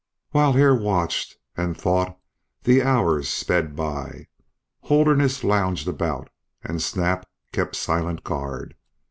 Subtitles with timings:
[0.31, 2.17] While Hare watched and thought
[2.63, 4.25] the hours sped by.
[4.79, 6.31] Holderness lounged about
[6.63, 8.73] and Snap kept silent guard.